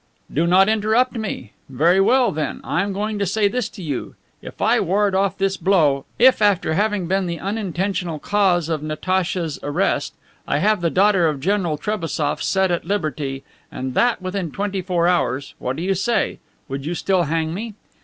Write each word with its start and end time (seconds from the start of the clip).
"Do 0.33 0.47
not 0.47 0.67
interrupt 0.67 1.13
me! 1.13 1.53
Very 1.69 2.01
well, 2.01 2.31
then, 2.31 2.59
I 2.63 2.81
am 2.81 2.91
going 2.91 3.19
to 3.19 3.25
say 3.27 3.47
this 3.47 3.69
to 3.69 3.83
you: 3.83 4.15
'If 4.41 4.59
I 4.59 4.79
ward 4.79 5.13
off 5.13 5.37
this 5.37 5.57
blow 5.57 6.05
if, 6.17 6.41
after 6.41 6.73
having 6.73 7.05
been 7.07 7.27
the 7.27 7.39
unintentional 7.39 8.17
cause 8.17 8.67
of 8.67 8.81
Natacha's 8.81 9.59
arrest, 9.61 10.15
I 10.47 10.57
have 10.57 10.81
the 10.81 10.89
daughter 10.89 11.27
of 11.27 11.39
General 11.39 11.77
Trebassof 11.77 12.41
set 12.41 12.71
at 12.71 12.83
liberty, 12.83 13.43
and 13.71 13.93
that 13.93 14.23
within 14.23 14.49
twenty 14.49 14.81
four 14.81 15.07
hours, 15.07 15.53
what 15.59 15.75
do 15.75 15.83
you 15.83 15.93
say? 15.93 16.39
Would 16.67 16.83
you 16.83 16.95
still 16.95 17.21
hang 17.25 17.53
me? 17.53 17.75